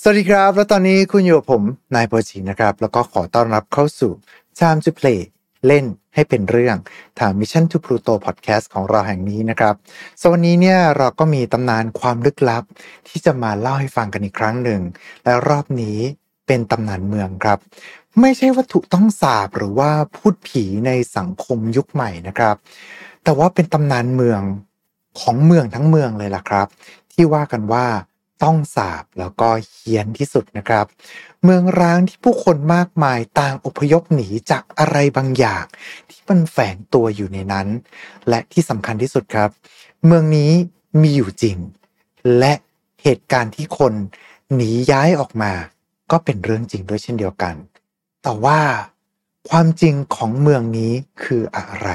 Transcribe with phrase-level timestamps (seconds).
[0.00, 1.62] สวัสดีครับ แล้วตอนนี้คุณอยู่กับผม
[1.94, 4.12] นายโปรชินะครับ แล้วก็ขอต้อนรับเข้าสู่
[4.58, 5.20] Time to Play
[5.66, 5.84] เล่น
[6.14, 6.76] ให้เป็นเรื่อง
[7.18, 9.74] ทาง Mission to Pluto Podcast ของเราแห่งนี้นะครับ
[10.20, 12.62] สวันนี้เนี่ยเราก็มีตำนานความลึกลับ
[13.08, 14.80] ที่จะมาเล่าให้ฟังกันอีกครั้งหนึ่ง
[15.24, 15.98] และรอบนี้
[16.46, 17.58] เป็นตำนานเมืองครับ
[18.20, 22.56] ไม่ใช่วัตถุต้องสาบหรือว่าพูดผีในสังคมยุคใหม่นะครับ
[23.24, 24.40] แต่ว่าเป็นตำนานเมือง
[25.20, 26.66] ของเมืองทั้งเมืองเลยล่ะครับ
[27.12, 27.86] ที่ว่ากันว่า
[28.42, 30.86] ต้องสาบแล้วก็เฮี้ยนที่สุดนะครับ
[31.44, 35.64] เมืองร้างที่ผู้คนมากมายต่างอพยพหนีจากอะไรบางอย่าง
[36.10, 37.68] ที่มันแฝงตัวอยู่ในนั้น
[38.28, 39.50] และที่สำคัญที่สุดครับ
[40.06, 40.52] เมืองนี้
[41.02, 41.56] มีอยู่จริง
[42.38, 42.52] และ
[43.02, 43.92] เหตุการณ์ที่คน
[44.54, 45.52] หนีย้ายออกมา
[46.10, 47.54] ก็เป็นเรื่องจริงด้วยเช่นเดียวกัน
[48.22, 48.60] แต่ว่า
[49.50, 50.92] ความจริงของเมืองนี้
[51.24, 51.88] คืออะไร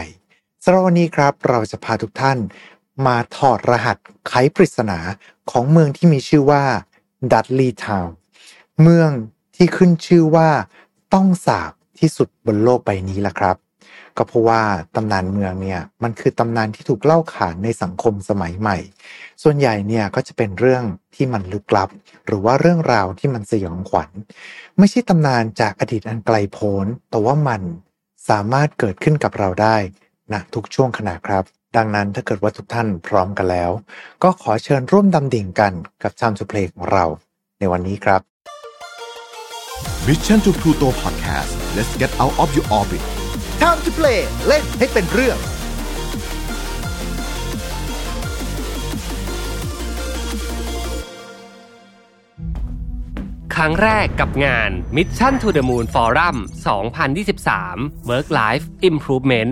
[0.64, 2.38] สำหรับวันนี้ครับ เราจะพาทุกท่าน
[3.06, 5.00] มาถอดรหัสไขปริศนา
[5.52, 6.64] ของเมืองที่มีชื่อว่า
[7.32, 8.14] ดัตลีทาวน์
[8.82, 9.10] เมือง
[9.56, 10.50] ที่ขึ้นชื่อว่า
[11.14, 13.58] ต้องสาบที่สุดบนโลกใบนี้ละครับ
[14.18, 14.62] ก็เพราะว่า
[14.96, 18.78] ตำนานเมืองเนี่ยมันคือตำนานที่ถูกเล่าขานในสังคมสมัยใหม่
[19.44, 20.84] ส่วนใหญ่เนี่ยก็จะเป็นเรื่อง
[21.16, 21.90] ที่มันลึกลับ
[22.26, 24.10] หรือว่าเรื่องราวที่มันสยองขวัญ
[24.78, 27.62] ไม่ใช่ตำนานจากอดีตอันไกลโพ้นแต่ว่ามัน
[28.30, 29.76] สามารถเกิดขึ้นกับเราได้
[30.34, 31.44] ณทุกช่วงขณะครับ
[31.78, 33.72] ดังนั้นถ้าเกิดว่าทุกท่านพร้อมกันแล้ว
[34.24, 37.06] ก็ขอเชิญร่วมดำดิ่งกันกับ Time to Play ของเรา
[37.60, 38.22] ในวันนี้ครับ
[40.08, 43.04] Mission to Pluto Podcast let's get out of your orbit
[43.62, 45.38] Time to Play เล่นให้เป็นเรื่อง
[53.56, 56.36] ครั้งแรกกับงาน Mission to the Moon Forum
[57.24, 59.52] 2023 Work Life Improvement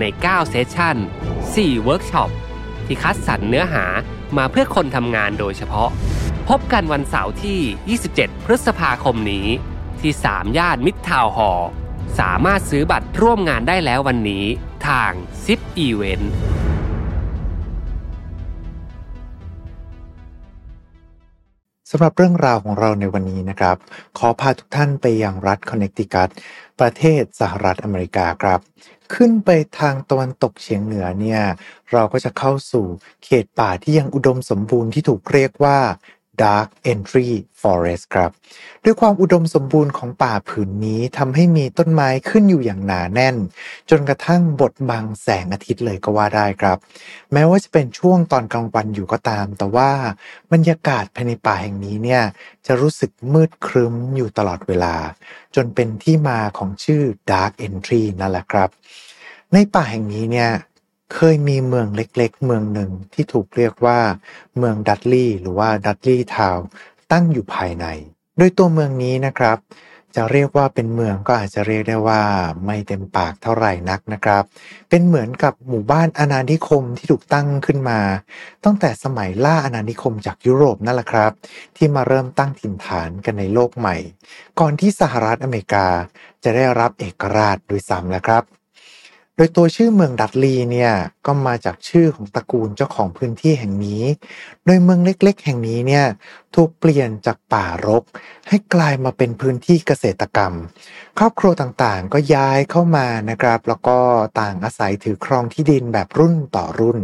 [0.00, 0.96] ใน 9 session
[1.40, 2.30] 4 เวิร์กช็อป
[2.86, 3.84] ที่คัดสรรเนื้อหา
[4.36, 5.90] มาเพื่อคนทำงานโดยเฉพาะ
[6.48, 9.46] พบกันวันเสาร์ที่ 27 พฤษภาคมนี้
[10.00, 11.50] ที่ สามย่านมิตรทาวน์ฮอลล์
[12.18, 14.44] สามารถซื้อบัตรร่วมงานได้แล้ววันนี้
[14.88, 15.12] ทาง
[15.44, 15.60] ซิป
[21.90, 23.76] สำหรับเรื่องราวของเราในวันนี้นะครับ
[24.18, 26.28] ขอพาทุกท่านไปยังรัฐคอนเนคติคัต
[26.80, 28.60] ประเทศสหรัฐอเมริกาครับ
[29.14, 31.40] ขึ้นไปทางตะวันตกเฉียงเหนือเนี่ย
[31.92, 32.86] เราก็จะเข้าสู่
[33.24, 35.78] เขตป่าที่ยังอุดมสมบูรณ์ที่ถูกเรียกว่า
[36.42, 37.28] Dark Entry
[37.60, 38.30] Forest ครับ
[38.84, 43.36] ด้วยความอุดมสมบูรณ์ของป่าผืนนี้ทำให้มีต้นไม้ขึ้นอยู่อย่างหนาแน่น
[43.90, 46.78] จนกระทั่งบดบังแสงอาทิตย์เลยก็ว่าได้ครับ
[47.32, 49.90] แม้ว่าจะเป็นช่วงตอนกลางวันอยู่ก็ตาม แต่ว่า
[50.52, 52.22] บรรยากาศภายในป่าแห่งนี้เนี่ย
[52.66, 54.94] จะรู้สึกมืดครึ้มอยู่ตลอดเวลา
[55.56, 58.70] จนเป็นที่มาของชื่อ Dark Entry นั่นแหละครับ
[59.54, 60.50] ในป่าแห่งนี้เนี่ย
[61.14, 64.00] เคยมีเมืองเล็กๆ เมืองหนึ่งที่ถูกเรียกว่า
[64.58, 66.58] เมืองดัตลีย์หรือว่าดัตลีย์ทาว
[67.12, 67.86] ตั้งอยู่ภายใน
[68.38, 69.58] โดยตัวเมืองนี้นะครับ
[70.16, 72.22] จะเรียกว่าเป็นเมืองก็อาจจะเรียกได้ว่า
[72.66, 74.42] ไม่เต็มปากเท่าไหร่นักนะครับ
[74.90, 78.00] เป็นเหมือนกับหมู่บ้านอาณานิคมที่ถูกตั้งขึ้นมา
[78.64, 81.32] ตั้งแต่สมัยล่าอาณานิคมจากยุโรปนั่นแหละครับ
[81.76, 83.96] ที่มาเริ่มตั้งถิ่นฐานกันในโลกใหม่
[84.60, 85.86] ก่อนที่สหรัฐอเมริกา
[86.44, 88.57] จะได้รับเอกราชโดยซ้ำแล้วครับ
[89.40, 90.92] โดยตัวชื่อเมืองดัตลีเนี่ย
[91.26, 94.02] ก็มาจากชื่อของตระกูลเจ้าของพื้นที่แห่งนี้
[94.64, 96.04] โดยเมืองเล็กๆ แห่งนี้เนี่ย
[96.54, 98.04] ถูกเปลี่ยนจากป่ารก
[98.48, 100.52] ให้กลายมาเป็นพื้นที่เกษตรกรรม
[101.18, 103.98] ครอบครัวต่างๆ ก็ย้ายเข้ามานะครับ แล้วก็
[104.40, 106.98] ต่างอาศัยถือครองที่ดินแบบรุ่นต่อรุ่น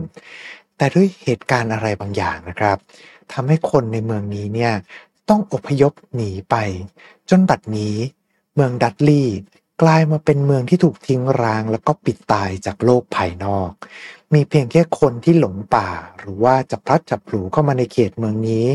[0.76, 2.76] แต่ด้วยเหตุการณ์อะไรบางอย่างนะครับ
[3.32, 4.72] ทำให้คนในเมืองนี้เนี่ย
[5.28, 6.56] ต้องอพยพหนีไป
[7.30, 7.96] จนบัดนี้
[8.54, 9.22] เมืองดัตลี
[9.82, 13.70] กลายมาเป็นเมืองที่ถูกทิ้งร้างแล้วก็ปิดตายจากโลกภายนอก
[14.34, 15.88] มีเพียงแค่คนที่หลงป่า
[16.18, 18.66] หรือว่าจะพลัดจับผลูเข้ามาในเขตเมืองนี้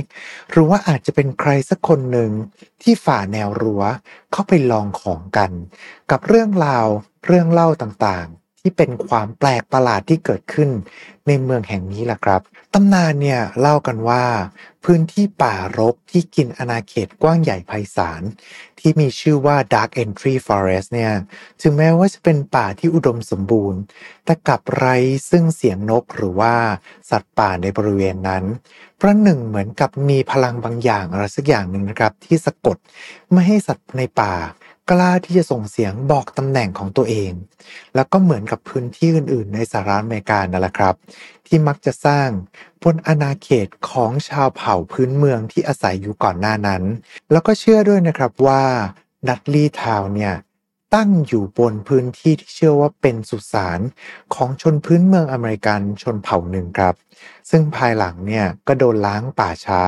[0.52, 2.32] หรือว่าอาจจะเป็นใครสักคนหนึ่ง
[2.82, 3.84] ที่ฝ่าแนวรั้ว
[4.32, 5.52] เข้าไปลองของกัน
[6.12, 6.88] กับเรื่องราว
[7.26, 8.28] เรื่องเล่าต่าง
[8.60, 10.70] ที่เป็นความแปลกประหลาดที่เกิดขึ้น
[11.28, 12.42] ในเมืองแห่งนี้แหละครับ
[12.74, 14.24] ตำนานเนี่ยเล่ากันว่า
[14.86, 18.22] พื้นที่ป่ารกที่กินอาณาเขตกว้างใหญ่ไพศาล
[18.80, 21.14] ที่มีชื่อว่า Dark Entry Forest เนี่ย
[21.62, 23.82] ถึงแม้ว่าจะเป็นป่าที่อุดมสมบูรณ์
[24.26, 24.96] แต่กลับไร้
[25.30, 26.54] ซึ่งเสียงนกหรือว่า
[27.10, 28.44] สัตว์ป่าในบริเวณนั้น
[29.02, 32.78] ประหนึ่งเหมือนกับมีพลังบางอย่างอะไรสักอย่างหนึ่งนะครับ ที่สะกด
[33.32, 34.34] ไม่ให้สัตว์ในป่า
[34.92, 37.32] กล้าที่จะส่งเสียงบอกตำแหน่งของตัวเอง
[37.96, 40.96] แล้วก็เหมือนกับพื้นที่อื่น ๆ ในสหรัฐอเมริกานั่นแหละครับ
[41.48, 42.30] ที่มักจะสร้าง
[42.84, 46.84] บนอาณาเขตของชาวเผ่าพื้นเมืองที่อาศัยอยู่ก่อนหน้านั้น
[47.32, 48.64] แล้วก็เชื่อด้วยนะครับว่า
[49.28, 50.34] ดัตลีทาวเนี่ย
[50.96, 53.80] ตั้งอยู่บนพื้นที่ที่เชื่อว่าเป็นสุสาน
[54.36, 56.96] ของชนพื้นเมืองอเมริกันชนเผ่าหนึ่งครับ
[57.50, 59.84] ซึ่งภายหลังเนี่ยก็โดนล้างป่าช้า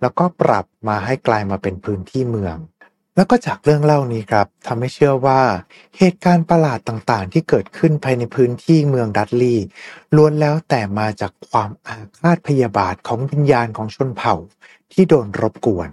[0.00, 2.56] แล้วก็ปรับมาให้กลายมาเป็นพื้นที่เมือง
[3.16, 5.40] แล้วก็จากเรื่องเล่านี้ครับทำให้เชื่อว่า
[5.98, 9.54] เหตุการณ์ประหลาดต่างๆ ที่เกิดขึ้นภายในพื้นที่เมืองดัตลี
[10.16, 14.34] ล้วนแล้วแต่มาจากความอาฆาตพยาบาทของวิญญาณของชนเผ่า
[14.92, 15.88] ที่โดนรบกวน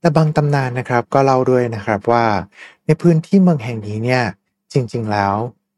[0.00, 2.24] แต่บางตำนานนะครับก็เล่าด้วยนะครับว่า
[2.86, 4.24] ในพื้นที่เมืองแห่งนี้เนี่ย
[4.72, 5.34] จริงๆแล้ว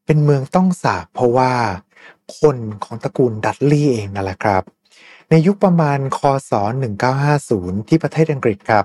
[0.07, 1.53] เป็นเมืองต้องสาบเพราะว่า
[2.39, 4.63] คนของตระกูลดัตลีเองนั่นแหละครับ
[5.31, 6.21] ในยุคประมาณค
[6.51, 6.53] ศ
[7.21, 8.85] 1950 ที่ประเทศอังกฤษครับ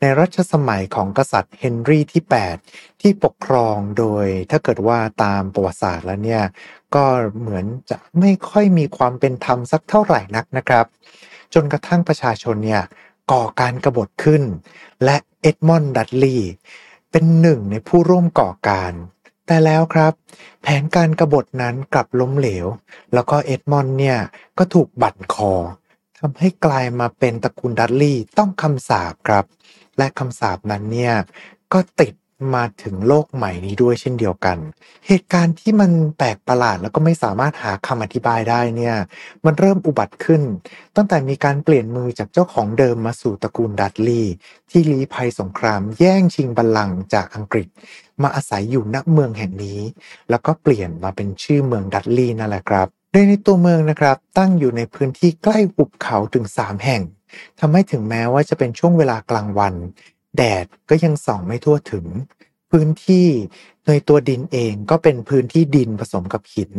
[0.00, 2.22] ในรัชสมัยของกษัตริย์เฮนรี่ที่
[2.62, 6.44] 8 ที่ปกครองโดยถ้าเกิดว่าตามประวัติศาสตร์แล้วเนี่ย
[6.94, 7.04] ก็
[7.40, 10.86] เหมือนจะไม่ค่อยมีความเป็นธรรมสักเท่าไหร่นักนะครับ
[11.54, 12.82] จนกระทั่งประชาชนเนี่ย
[13.32, 14.42] ก่อการกรบฏขึ้น
[15.04, 16.50] และเอ็ดมอนด์ดัตลีย์
[17.10, 18.92] เป็นหนึ่งในผู้ร่วมก่อการ
[19.46, 20.12] แต่แล้วครับ
[20.62, 22.66] แผนการกรบฏนั้นกลับล้มเหลว
[23.14, 24.18] แล้วก็เอ็ดมอนด์เนี่ย
[24.58, 25.52] ก็ถูกบั่นคอ
[26.20, 29.44] ทำให้กลายมาเป็นตระกูลดัตลี่ต้องคำสาปครับ
[29.98, 31.14] และคำสาปนั้นเนี่ย
[31.72, 32.14] ก็ติด
[32.54, 34.58] มาถึงโลกใหม่นี้ด้วยเช่นเดียวกัน
[35.06, 38.96] เหตุการณ์ที่มันแปลกประหลาดแล้วก็ไม่สามารถหาคำอธิบายได้เนี่ย
[39.44, 40.42] มันเริ่มอุบัติขึ้น
[40.96, 44.26] ตั้งแต่มีการเปลี่ยนมือจากเจ้าของเดิมมาสู่ตระกูลดัตลี่
[44.70, 47.68] ที่ลี้ภัยสงครามแย่งชิงบัลลังก์จากอังกฤษ
[48.22, 49.80] มาอาศัยอยู่ณเมืองแห่งนี้
[50.30, 57.02] แล้วก็เปลี่ยนมาเป็นชื่อเมืองดัตลี่นั่นแหละครับ โดยในตัวเมืองนะครับตั้งอยู่ในพื้นที่ใกล้หุบเขาถึง 3 แห่ง
[57.60, 59.74] ทำให้ถึงแม้ว่าจะเป็นช่วงเวลากลางวัน
[60.36, 62.06] แดดก็ยังส่องไม่ทั่วถึง
[62.70, 63.28] พื้นที่
[63.88, 66.70] ในตัวดินเองก็เป็นพื้นที่ดินผสมกับหิน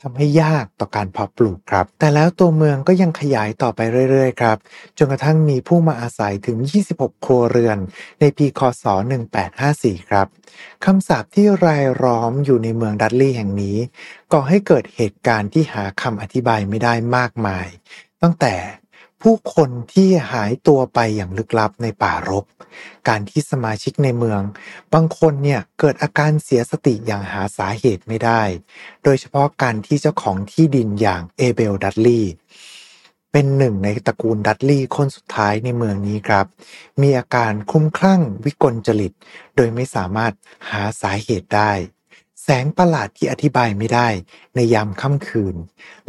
[0.00, 4.56] ทำให้ยากต่อการเพาะปลูกครับ แต่แล้วตัวเมืองก็ยังขยายต่อไปเรื่อยๆครับ
[4.98, 6.58] จนกระทั่งมีผู้มาอาศัยถึง
[6.92, 7.78] 26 ครัวเรือน
[8.20, 8.84] ในปีคศ
[9.46, 10.26] 1854 ครับ
[10.84, 13.78] คำสาปที่รายล้อมอยู่ในเมืองดัตลี่แห่งนี้
[14.32, 17.66] ก่อให้เกิดเหตุการณ์ที่หาคำอธิบายไม่ได้มากมาย
[18.22, 18.54] ตั้งแต่
[19.22, 22.44] ผู้คนที่หายตัวไปอย่างลึกลับในป่ารก
[23.08, 24.40] การที่สมาชิกในเมือง
[24.94, 28.42] บางคนเนี่ยเกิดอาการเสียสติอย่างหาสาเหตุไม่ได้
[29.04, 32.32] โดยเฉพาะการที่เจ้าของที่ดินอย่างเอเบลดัตลีย์
[33.32, 36.46] เป็นหนึ่งในตระกูลดัตลีย์คนสุดท้ายในเมืองนี้ครับ
[37.02, 39.12] มีอาการคุ้มคลั่งวิกลจริต
[39.56, 40.32] โดยไม่สามารถ
[40.70, 41.72] หาสาเหตุได้
[42.50, 44.08] แสงประหลาดที่อธิบายไม่ได้
[44.54, 45.56] ในยามค่ำคืน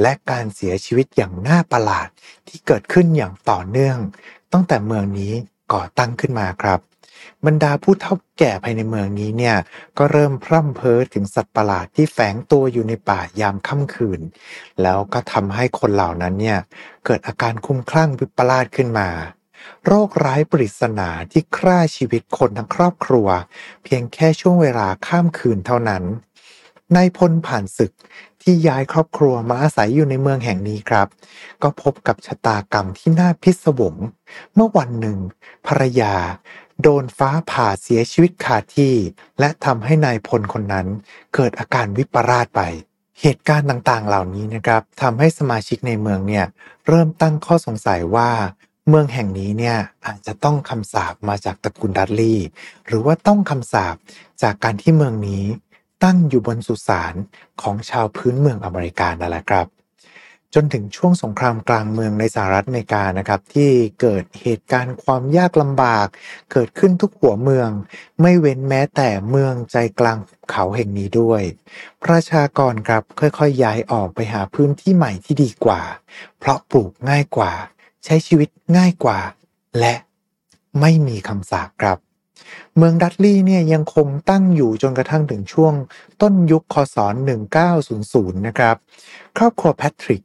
[0.01, 2.07] และการเสียชีวิตอย่างน่าประหลาด
[2.47, 3.97] ที่เกิดขึ้นอย่างต่อเนื่อง
[4.53, 5.33] ตั้งแต่เมืองนี้
[5.73, 6.79] ก่อตั้งขึ้นมาครับ
[7.45, 9.57] บรรดาผู้เฒ่าแก่ภายในเมืองนี้เนี่ย
[9.97, 14.21] ก็เริ่มพร่ำเพ้อถึงสัตว์ประหลาดที่แฝงตัวอยู่ในป่ายามค่ำคืน
[14.81, 16.59] แล้วก็ทำให้คนเหล่านั้นเนี่ย
[17.05, 19.09] เกิดอาการคุ้มคลั่งวิปลาสขึ้นมา
[19.85, 23.27] โรคร้ายปริศนาที่ฆ่าชีวิตคนทั้งครอบครัว
[23.83, 26.03] เพียงแค่ช่วงเวลาข้ามคืนเท่านั้น
[26.95, 27.91] นายพลผ่านศึก
[28.41, 31.07] ที่ย้ายครอบครัวมาอาศัยอยู่ในเมืองแห่งนี้ครับ
[31.63, 33.95] ก็พบกับชะตากรรมที่น่าพิศวง
[34.55, 35.17] เมื่อวันหนึ่ง
[35.67, 36.15] ภรรยา
[36.81, 38.95] โดนฟ้าผ่าเสียชีวิตขาดที่
[39.39, 40.87] และทำให้นายพลคนนั้น
[41.35, 42.61] เกิดอาการวิปลาสไป
[43.21, 46.45] เหตุการณ์ต่างๆ เหล่านี้นะครับทำให้สมาชิกในเมืองเนี่ย
[46.87, 48.29] เริ่มตั้งข้อสงสัยว่า
[48.87, 52.45] เมืองแห่งนี้เนี่ยอาจจะต้องคำสาปมาจากตระกูลดัตลีย์
[52.87, 53.95] หรือว่าต้องคำสาป
[54.41, 55.43] จากการที่เมืองนี้
[56.03, 57.13] ตั้งอยู่บนสุสาน
[57.61, 59.67] ของชาวพื้นเมืองอเมริกานั่นแหละครับ
[60.55, 66.07] จนถึงช่วงสงครามกลางเมืองในสหรัฐอเมริกานะครับที่เกิดเหตุการณ์ความยากลำบาก
[66.51, 67.69] เกิดขึ้นทุกหัวเมือง
[68.21, 70.17] ไม่เว้นแม้แต่เมืองใจกลาง
[70.49, 71.41] เขาแห่งนี้ด้วย
[72.03, 75.81] ประชากรครับค่อยๆย้ายออกไปหาพื้นที่ใหม่ที่ดีกว่า
[76.39, 77.53] เพราะปลูกง่ายกว่า
[78.05, 79.19] ใช้ชีวิตง่ายกว่า
[79.79, 79.95] และ
[80.79, 82.08] ไม่มีคำสาปครับ
[82.77, 85.73] เมืองดัตลีย์เนี่ยยังคงตั้งอยู่จนกระทั่งถึงช่วง
[86.21, 86.97] ต้นยุคคศ
[87.71, 88.75] 1900 นะครับ
[89.37, 90.23] ครอบครัวแพทริก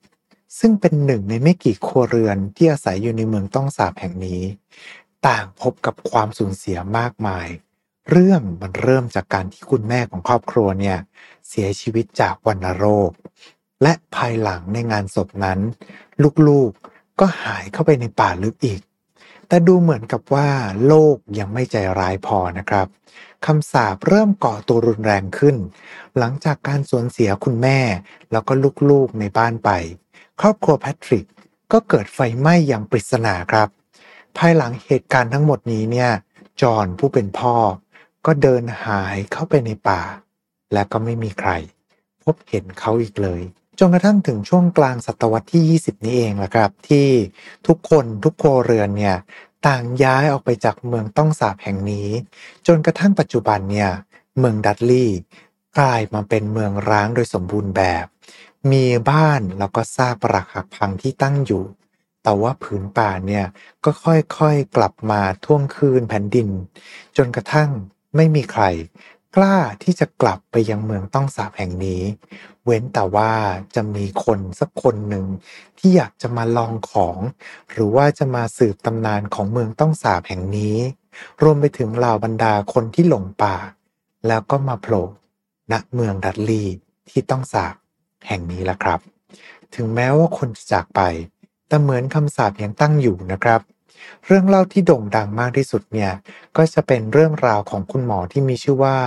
[0.59, 4.43] ซึ่งเป็นหนึ่งในไม่กี่ครัวเรือนที่อาศัยอยู่ในเมืองต้องสาบแห่งนี้
[5.27, 7.47] ต่างพบกับความสูญเสียมากมาย
[8.11, 10.99] เรื่องมันเริ่มจากการที่คุณแม่ของครอบครัวเนี่ย
[11.49, 13.11] เสียชีวิตจากวัณโรค
[13.83, 15.59] และภายหลังในงานศพนั้น
[16.49, 18.81] ลูกๆก็หายเข้าไปในป่าลึกอีก
[19.55, 20.49] แต่ดูเหมือนกับว่า
[20.87, 22.87] โลกยังไม่ใจร้ายพอนะครับ
[23.47, 25.57] คำสาปเริ่มก่อตัวรุนแรงขึ้น
[26.19, 27.79] หลังจากการสูญเสียคุณแม่
[28.33, 28.53] แล้วก็
[28.91, 29.71] ลูกๆในบ้านไป
[30.41, 31.27] ครอบครัวแพทริก
[31.73, 33.69] ก็เกิดไฟไหม้อย่างปริศนาครับ
[34.37, 36.11] ภายหลังเหตุการณ์ทั้งหมดนี้เนี่ย
[36.63, 37.57] จอห์นผู้เป็นพ่อ
[38.27, 40.03] ก็เดินหายเข้าไปในป่า
[40.73, 41.51] และก็ไม่มีใคร
[42.25, 43.43] พบเห็นเขาอีกเลย
[43.79, 47.09] จนกระทั่งถึงช่วงกลางศตวรรษที่ 20 นี้เองละครับ ที่
[47.67, 49.17] ทุกคนทุกครัวเรือนเนี่ย
[49.67, 52.09] ต่างย้ายออกไปจากเมืองต้องสาบแห่งนี้
[52.67, 53.91] จนกระทั่งปัจจุบันเนี่ย
[54.39, 55.19] เมืองดัตลีย์
[55.79, 58.07] กลายมาเป็นเมืองร้างโดยสมบูรณ์แบบ
[58.71, 61.65] มีบ้านแล้วก็ซากปรักหักพังที่ตั้งอยู่
[62.23, 63.45] แต่ว่าผืนป่าเนี่ย
[63.85, 66.49] ก็ค่อยๆกลับมาท่วงคืนแผ่นดิน
[67.17, 67.71] จนกระทั่ง
[68.17, 68.65] ไม่มีใคร
[69.37, 72.03] กล้าที่จะกลับไปยังเมืองต้องสาบแห่งนี้
[72.65, 73.33] เว้นแต่ว่า
[73.75, 75.27] จะมีคนสักคนหนึ่ง
[75.79, 77.19] ที่อยากจะมาลองของ
[77.71, 80.77] หรือว่าจะมาสืบตำนานของเมืองต้องสาบแห่งนี้
[81.43, 83.57] รวมไปถึงเหล่าบรรดาคนที่หลงป่า
[84.27, 85.05] แล้วก็มาโผล่
[85.73, 86.65] ณเมืองดัตลี
[87.09, 87.75] ที่ต้องสาบ
[88.29, 89.01] แห่งนี้ละครับ
[89.75, 91.01] ถึงแม้ว่าคนจะจากไป
[91.69, 93.61] แต่เหมือนคำสาปยังตั้งอยู่นะครับ
[94.27, 96.13] เรื่องเล่าที่โด่งดังมากที่สุดเนี่ย
[96.57, 98.99] ก็จะเป็นเรื่องราวของคุณหมอที่มีชื่อว่า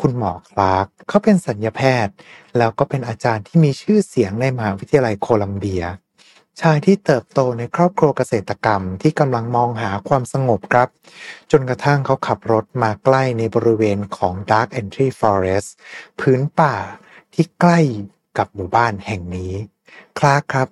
[0.00, 2.14] คุณหมอคลาร์กเขาเป็นสัญญาแพทย์
[2.58, 5.84] แล้วก็เป็นอาจารย์ที่มีชื่อเสียงในมหาวิทยาลัยโคลัมเบีย
[6.60, 10.88] ชายที่เติบโตในครอบครัวเกษตรกรรมที่กำลังมองหาความสงบครับ
[11.50, 15.68] จนกระทั่งเขาขับรถมาใกล้ในบริเวณของ Dark Entry Forest
[16.20, 16.74] พื้นป่า
[17.34, 17.80] ที่ใกล้
[18.38, 19.54] กับหมู่บ้านแห่งนี้
[20.18, 20.68] คลาร์กครับ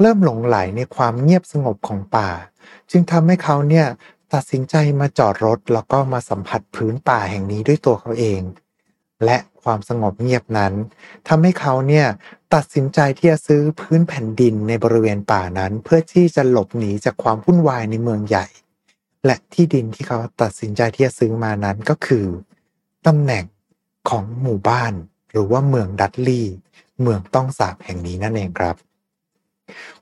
[0.00, 2.30] เริ่มหลงไหลในความเงียบสงบของป่า
[2.90, 3.86] จึงทำให้เขาเนี่ย
[4.34, 8.42] ตัดสินใจมาจอดรถแล้วก็มาสัมผัสพื้นป่าแห่งนี้ด้วยตัวเขาเอง
[9.24, 10.72] และความสงบเงียบนั้น
[11.28, 12.06] ทำให้เขาเนี่ย
[12.54, 18.46] ตัดสินใจที่จะซื้อพื้นแผ่นดินในบริเวณป่านั้น เพื่อที่จะหลบหนีจากความวุ่นวายในเมืองใหญ่
[19.24, 22.26] และที่ดินที่เขาตัดสินใจที่จะซื้อมานั้นก็คือ
[23.06, 23.44] ตำแหน่ง
[24.10, 24.92] ของหมู่บ้าน
[25.32, 26.54] หรือว่าเมืองดัตลีย์
[27.02, 28.76] เมืองต้องสาปแห่งนี้นั่นเองครับ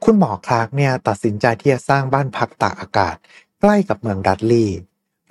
[0.04, 3.16] คุณหมอคลาร์กเนี่ยตัดสินใจที่จะสร้างบ้านพักตากอากาศ
[3.60, 4.78] ใกล้กับเมืองดัตลีย์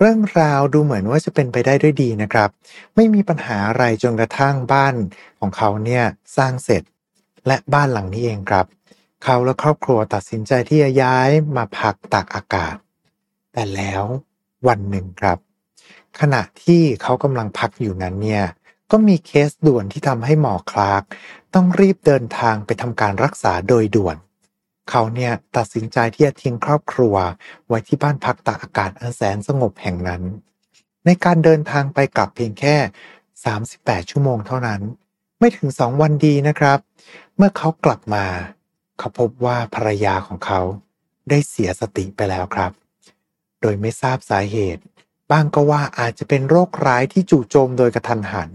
[0.00, 2.50] เรื่องราวดูเหมือนว่าจะเป็นไปได้ด้วยดีนะครับ
[2.94, 4.94] ไม่มีปัญหาอะไรจนกระทั่งบ้าน
[5.40, 6.04] ของเขาเนี่ย
[6.36, 6.82] สร้างเสร็จ
[7.46, 8.66] และบ้านหลังนี้เองครับ
[9.24, 12.76] เขาและครอบครัวตัดสินใจที่จะย้ายมาพักตากอากาศ
[13.52, 14.04] แต่แล้ว
[14.68, 15.38] วันหนึ่งครับ
[16.20, 18.44] ขณะที่เขากำลังพักอยู่นั้นเนี่ย
[18.90, 21.02] ก็มีเคสด่วนที่ทำให้หมอคลาร์ก
[21.54, 24.16] ต้องรีบเดินทางไปทำการรักษาโดยด่วน
[24.90, 27.14] เขาเนี่ยตัดสินใจที่จะทิ้งครอบครัว
[27.68, 30.22] ไว้ที่บ้านพักตากอากาศอันแสนสงบแห่งนั้น
[31.04, 32.76] ในการเดินทางไปกลับเพียงแค่
[33.44, 34.80] 38 ชั่วโมงเท่านั้น
[35.38, 36.78] ไม่ถึงสองวันดีนะครับ
[37.36, 38.26] เมื่อเขากลับมา
[38.98, 40.60] เขาพบว่าภรรยาของเขา
[41.28, 42.72] ได้เสียสติไปแล้วครับ
[43.60, 44.82] โดยไม่ทราบสาเหตุ
[45.30, 48.50] บางก็ว่าอาจจะเป็นโรคร้ายที่จู่โจมโดยกระทันหัน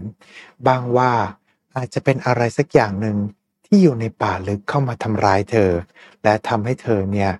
[0.66, 1.12] บางว่า
[1.76, 3.16] อาจจะเป็นอะไรสักอย่างหนึ่ง
[3.74, 5.70] ที่อยู่ในป่าลึกเข้ามาทำร้ายเธอ
[6.24, 7.30] และทำให้เธอเนี่ย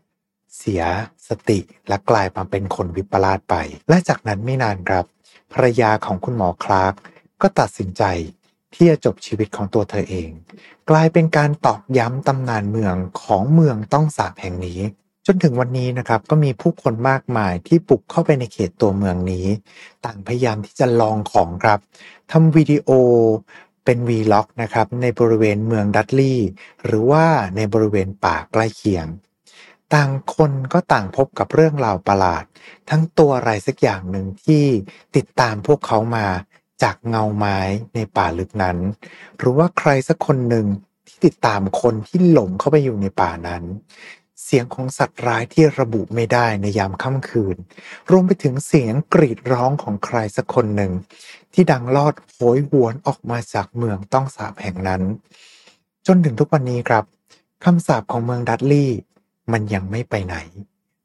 [0.57, 0.83] เสีย
[1.29, 1.59] สติ
[1.89, 3.55] และกลายมาเป็นคนวิปลาสไป
[3.89, 5.05] และจากนั้นไม่นานครับ
[5.53, 6.95] ภรรยาของคุณหมอคลาร์ก
[7.43, 8.03] ก็ตัดสินใจ
[8.75, 10.31] ที่จะจบชีวิตของตัวเธอเอง
[10.91, 14.81] กลายเป็นการตอกย้ำตำนานเมืองของเมืองต้องสาปแห่งนี้
[15.27, 19.47] จนถึงวันนี้นะครับก็มีผู้คนมากมายที่บุกเข้าไปในเขตตัวเมืองนี้
[20.05, 21.79] ต่างพยายามที่จะลองของครับ
[22.31, 22.89] ทำวิดีโอ
[23.85, 26.49] เป็น vlog นะครับในบริเวณเมืองดัตลีย์
[26.85, 29.07] หรือว่าในบริเวณป่าใกล้เคียง
[29.95, 32.45] ต่างคนก็ต่างพบกับเรื่องราวประหลาด
[32.91, 34.65] ทั้งตัวอะไรสักอย่างหนึ่งที่
[35.17, 36.27] ติดตามพวกเขามา
[36.83, 37.59] จากเงาไม้
[37.95, 38.79] ในป่าลึกนั้น
[39.39, 40.67] หรือว่าใครสักคนหนึ่ง
[41.07, 43.62] ที่ติดตามคนที่หลงเข้าไปอยู่ในป่านั้น
[44.45, 47.57] เสียงของสัตว์ร้ายที่ระบุไม่ได้ในยามค่ำคืน
[48.11, 50.93] รวมไปถึงเสียงกรีดร้องของใครสักคนหนึ่ง
[51.53, 55.03] ที่ดังลอดโหยหวนออกมาจากเมืองต้องสาบแห่งนั้น
[56.07, 57.05] จนถึงทุกวันนี้ครับ
[57.65, 58.99] คำสาปของเมืองดัตลีย์
[59.53, 60.37] มันยังไม่ไปไหน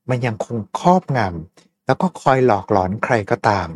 [0.09, 3.67] มันยังคงครอบงำแล้วก็คอยหลอกหลอนใครก็ตาม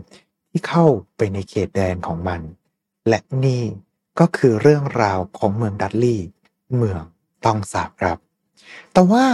[0.49, 0.85] ที่เข้า
[1.17, 2.41] ไปในเขตแดนของมัน
[3.07, 3.63] และนี่
[4.19, 6.27] ก็คือเรื่องราวของเมืองดัตลีย์
[6.77, 7.01] เมือง
[7.45, 8.17] ต้องสาบครับ
[8.93, 9.25] แต่ว่า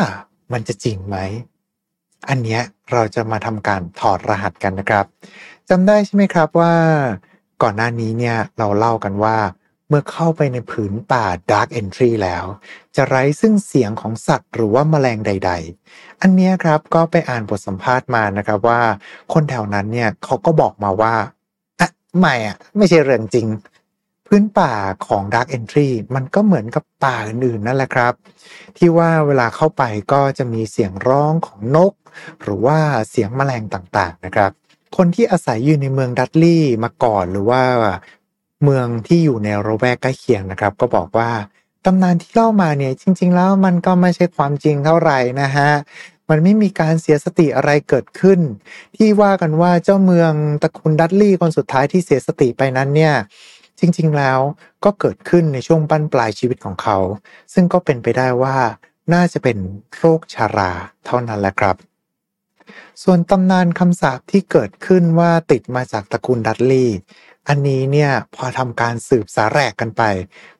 [0.54, 1.18] มันจะจริงไหม
[2.30, 5.06] อันเนี้ยเราจะมาทำการถอดรหัสกันนะครับ
[5.70, 6.74] จำได้ใช่ไหมครับว่า
[7.64, 9.38] ก่อนหน้านี้เนี่ยเราเล่ากันว่า
[9.90, 12.46] เมื่อเข้าไปในผืนป่า Dark Entry แล้ว
[12.96, 15.52] จะไร้ซึ่งเสียงของสัตว์หรือว่าแมลงใด
[15.88, 18.82] ๆ อันนี้ครับก็ไปอ่านบทสัมภาษณ์มานะครับว่า
[19.34, 21.14] คนแถวนั้นเนี่ยเขาก็บอกมาว่า
[21.80, 23.48] อะไม่อะไม่ใช่เรื่องจริง
[24.28, 24.74] พื้นป่า
[25.08, 28.14] ของ Dark Entry มันก็เหมือนกับป่าอื่นๆนั่นแหละครับ
[28.78, 31.94] ที่ว่าเวลาเข้าไปก็จะมีเสียงร้องของนก
[32.42, 32.78] หรือว่า
[33.10, 34.52] เสียงแมลงต่างๆนะครับ
[34.98, 37.62] คนที่อาศัยอยู่ในเมืองดัตลี่มาก่อนหรือว่า
[38.64, 41.32] เมืองที่อยู่ในระแวกใกล้เคียงนะครับ ก็บอกว่า
[41.86, 45.70] ตำนานที่เล่ามาเนี่ยจริง ๆ แล้วมันก็ไม่ใช่ความจริงเท่าไหร่นะฮะ
[46.30, 48.40] มันไม่มีการเสียสติอะไรเกิดขึ้น
[48.96, 50.32] ที่ว่ากันว่าเจ้าเมือง
[50.62, 53.14] ตระกูลดัตลี่คนสุดท้ายที่เสียสติไปนั้นเนี่ย
[53.80, 54.40] จริง ๆ แล้ว
[54.84, 56.98] ก็เกิดขึ้นในช่วงบั้นปลายชีวิตของเขา
[57.54, 58.58] ซึ่งก็เป็นไปได้ว่า
[59.14, 59.58] น่าจะเป็น
[59.98, 60.72] โรคชารา
[61.06, 61.76] เท่านั้นแหละครับ
[63.04, 66.92] ส่วนตำนานคำสาปที่เกิดขึ้นว่าติดมาจากตระกูลดัตลี่
[67.48, 70.02] อันนี้เนี่ยพอทำการสืบสาแรกกันไป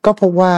[0.04, 0.54] ก็พบว่า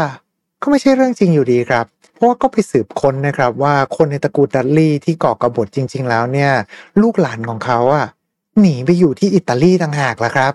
[0.62, 6.52] ก็ไม่ใช่เรื่องจริงอยู่ดีครับ เพราะว่าก็ไปสืบค้นนะครับว่าคนในตระกูลดัตลี่ที่ก่อกระบฏจริง ๆ แล้วเนี่ย
[7.02, 8.06] ลูกหลานของเขาอะ
[8.60, 10.52] หนีไปอยู่ที่อิตาลีต่างหากแล้วครับ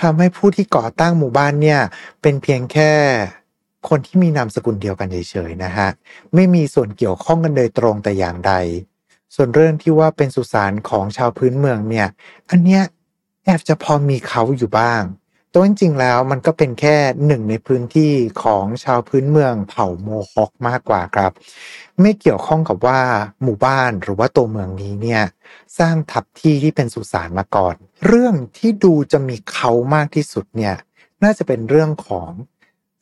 [0.00, 1.80] ทำให้ผู้ที่ก่อตั้งหมู่บ้านเนี่ย
[2.22, 2.92] เป็นเพียงแค่
[3.88, 5.88] คนที่มีนามสกุลเดียวกันเฉยๆนะฮะ
[6.34, 8.52] ไม่มีส่วนเกี่ยวข้องกันโดยตรงแต่อย่างใด
[9.34, 12.08] ส่วนเรื่องที่ว่าเป็นสุสานของชาวพื้นเมืองเนี่ย
[12.50, 12.82] อันเนี้ย
[13.44, 15.02] แอบจะพอมีเขาอยู่บ้าง
[15.58, 16.96] ตัวจริงๆแล้วมันก็เป็นแค่
[17.26, 21.32] หนึ่งในพื้นที่ของชาวพื้นเมืองเผ่าโมฮอคมากกว่าครับ
[22.00, 23.00] ไม่เกี่ยวข้องกับว่า
[23.42, 25.22] หมู่บ้านหรือว่าตัวเมืองนี้เนี่ย
[25.78, 27.74] สร้างทับที่ที่เป็นสุสานมาก่อน
[28.06, 30.74] เรื่องที่ดูจะมีเขามากที่สุดเนี่ย
[31.22, 32.30] น่าจะเป็นเรื่องของ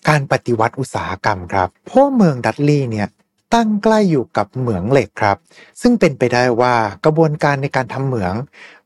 [0.09, 3.09] การปฏิวัติอุตสาหกรรมครับเพราะเมืองดัตลีเนี่ย
[3.55, 5.37] ตั้งใกล้อยู่กับเหมืองเหล็กครับ
[5.83, 8.35] ซึ่งเป็นไปได้ว่ากระบวนการในการทำเหมือง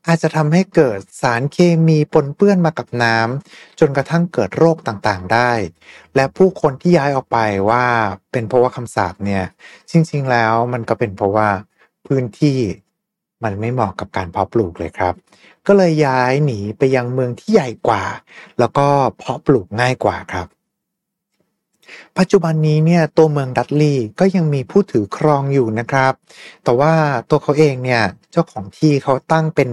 [0.07, 1.57] อาจจะทำให้เกิดสารเค
[1.87, 5.51] มีปนเปื้อนมากับน้ำจนกระทั่งเกิดโรคต่างๆได้
[6.15, 7.37] และผู้คนที่ย้ายออกไป
[7.69, 7.85] ว่า
[8.31, 9.43] เป็นเพราะว่าคำสาปเนี่ย
[9.91, 11.49] จริงๆแล้วมันก็เป็นเพราะว่า
[12.07, 12.59] พื้นที่
[13.43, 15.13] มันไม่เหมาะกับการเพาะปลูกเลยครับ
[15.67, 18.03] ก็เลยย้ายหนีไปยังเมืองที่ใหญ่กว่า
[18.59, 20.47] แล้วก็เพาะปลูกง่ายกว่าครับ
[22.17, 26.13] ปัจจุบันนี้เนี่ยตัวเมืองดัตลีก็ยังมีผู้ถือครองอยู่นะครับ
[26.63, 26.93] แต่ว่า
[27.29, 29.69] ตัวเขาเองเนี่ยเจ้าของที่เขาตั้งเป็น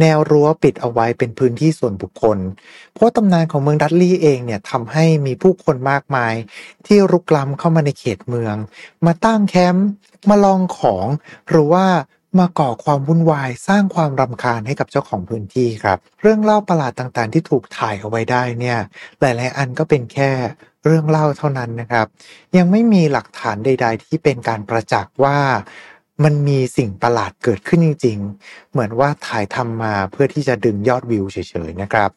[0.00, 2.38] แนวรั้วปิดเอาไว้เป็นพื้นที่ส่วนบุคคล
[2.94, 6.34] เพราะตำนานของเมืองดัตลีเองเนี่ยทำให้มีผู้คนมากมาย
[6.86, 8.54] ที่รุกล้ำเข้ามาในเขตเมือง
[9.06, 9.88] มาตั้งแคมป์
[10.28, 11.06] มาลองของ
[11.50, 11.86] หรือว่า
[12.40, 18.78] มาก่อความวุ่นวายสร้างความรำคาญให้กับเจ้าของพื้นที่ครับ เรื่องเล่าประหลาดต่างๆ ที่ถูกถ่ายเอาไว้ได้เนี่ย
[19.20, 20.30] หลายๆอันก็เป็นแค่
[20.84, 22.06] เรื่องเล่าเท่านั้นนะครับ
[22.56, 25.38] ยังไม่มีหลักฐานใด ๆ ที่เป็นการประจักษ์ว่า
[26.24, 31.36] มันมีสิ่งประหลาดเกิดขึ้นจริง ๆ เหมือนว่าถ่ายทำมาเพื่อที่จะดึงยอดวิวเฉ
[31.68, 32.10] ยๆนะครับ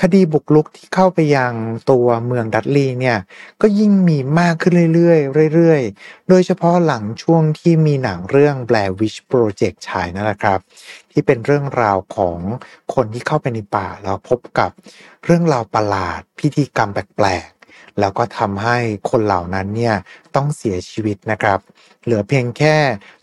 [0.00, 1.52] คดีบุกลุกที่เข้าไปยัง
[1.90, 3.18] ตัวเมืองดัตลีเนี่ย
[3.62, 5.16] ก็ยิ่งมีมากขึ้นเรื่อ
[5.48, 10.58] ยๆเรื่อยๆ โดยเฉพาะหลังช่วงที่มีหนังเรื่อง Blair Witch Project ฉายนั่นแหละครับ
[11.12, 12.38] ที่เป็นเรื่องราวของ
[12.94, 14.70] คนที่เข้าไปในป่าแล้วพบกับ
[15.24, 17.48] เรื่องราวประหลาดพิธีกรรมแปลก
[18.00, 18.76] แล้วก็ทำให้
[19.10, 19.94] คนเหล่านั้นเนี่ย
[20.36, 21.58] ต้องเสียชีวิตนะครับ
[22.04, 22.76] เหลือเพียงแค่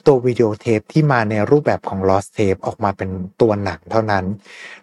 [0.06, 3.10] ตัววิดีโอเทปที่มาในรูปแบบของ Lost Tape ออกมาเป็น
[3.42, 4.26] ตัวหนังเท่านั้น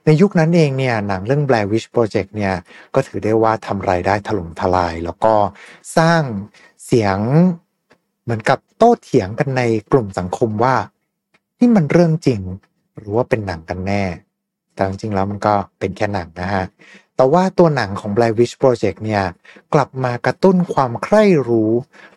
[0.05, 2.55] ในยุคนั้นเองเนี่ยหนังเรื่อง Blair Witch Project เนี่ย
[2.95, 5.35] ก็ถือได้ว่าทำรายได้ถล่มทลาย แล้วก็
[5.97, 6.23] สร้าง
[6.85, 7.19] เสียง
[8.25, 10.75] เหมือนกับโต้เถียงกันในกลุ่มสังคมว่า
[11.59, 12.41] นี่มันเรื่องจริง
[12.97, 14.05] หรือว่าเป็นหนังกันแน่
[14.75, 16.65] แต่จริงๆแล้วมันก็เป็นแค่หนังนะฮะ
[17.17, 19.25] แต่ว่าตัวหนังของ Blair Witch Project เนี่ย
[19.75, 21.73] กลับมากระตุ้นความใคร่รู้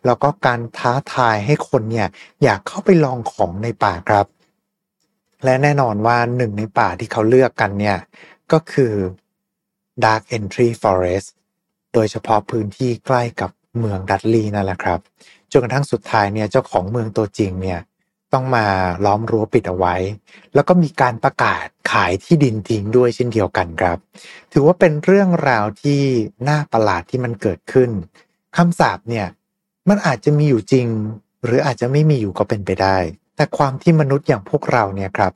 [0.05, 2.07] แล้วก็การท้าทายให้คนเนี่ย
[2.43, 4.25] อยากเข้าไปลองของในป่าครับ
[5.43, 7.97] และแน่นอนว่าหนึ่งในป่าที่เขาเลือกกันเนี่ย
[8.51, 8.93] ก็คือ
[10.03, 11.27] Dark Entry Forest
[11.93, 14.99] โดยเฉพาะพื้นที่ใกล้กับเมืองดัตลีนั่นแหละครับ
[15.51, 17.79] จนกระทั่งสุดท้ายเนี่ยเจ้าของเมืองตัวจริงเนี่ย
[18.35, 18.67] ต้องมา
[19.05, 19.95] ล้อมรั้วปิดเอาไว้
[20.53, 23.97] แล้วก็มีการประกาศขายที่ดินทิ้งด้วยเช่นเดียวกันครับ
[24.53, 26.01] ถือว่าเป็นเรื่องราวที่
[26.47, 27.89] น่าประหลาดที่มันเกิดขึ้น
[28.57, 29.27] คำสาปเนี่ย
[29.89, 30.87] มันอาจจะมีอยู่จริง
[31.45, 32.97] หรืออาจจะไม่มีอยู่ก็เป็นไปได้
[33.35, 35.33] แต่ความที่มนุษย์อย่างพวกเราเนี่ยครับ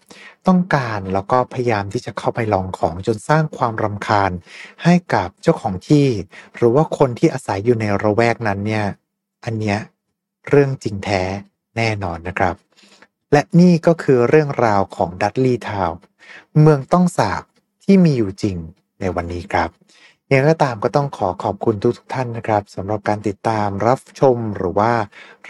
[0.47, 4.31] ต้องการแล้วก็พยายามที่จะเข้าไปลองของจนสร้างความรำคาญ
[4.83, 6.07] ให้กับเจ้าของที่
[6.55, 8.85] หรือว่าคนที่อาศัยอยู่ในระแวกนั้นเนี่ย
[9.45, 9.79] อันเนี้ย
[10.49, 11.23] เรื่องจริงแท้
[11.77, 12.55] แน่นอนนะครับ
[13.31, 15.91] และนี่ก็คือเรื่องราวของดัตลีทาว
[16.61, 17.43] เมืองต้องสาบ
[17.83, 18.57] ที่มีอยู่จริง
[18.99, 19.69] ในวันนี้ครับ
[20.31, 24.91] ยังก็ตามก็ต้องขอขอบคุณทุกทท่านนะครับสำหรับการติดตามรับชมหรือว่า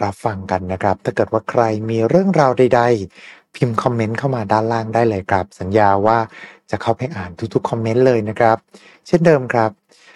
[0.02, 2.82] รับฟังกันนะครับ ถ้าเกิดว่าใครมีเรื่องราวใด
[3.18, 6.18] ๆ พิมพ์คอมเมนต์เข้ามาด้านล่างได้เลยครับ สัญญาว่า
[6.70, 8.56] จะเข้าไปอ่านทุกๆคอมเมนต์เลยนะครับ
[9.06, 9.70] เช่นเดิมครับ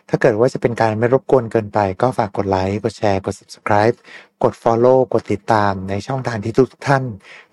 [0.08, 3.96] ถ้าเกิดว่าจะเป็นการไม่รบกวนเกินไป ก็ฝากกดไลค์กดแชร์กด subscribe
[4.42, 7.04] กด follow กดติดตามในช่องทางที่ทุกท่าน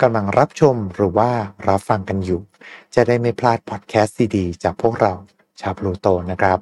[0.02, 1.30] กำลังรับชมหรือว่า
[1.68, 2.42] รับฟังกันอยู่
[2.96, 5.14] จะได้ไม่พลาดพอดแคสต์ดีๆจากพวกเรา
[5.62, 6.58] ชาวพลูโตนะครับ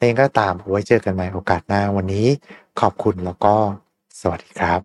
[0.00, 2.26] นี่ก็ตามไว้เจอกันใหม่โอกาสหน้าวันนี้
[2.80, 3.54] ขอบคุณแล้วก็
[4.20, 4.80] สวัสดีครับ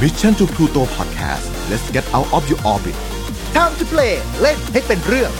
[0.00, 3.17] Mission to Pluto Podcast let's get out of your orbit
[3.58, 5.30] Time to Play เล่นให้เป็นเรื่อง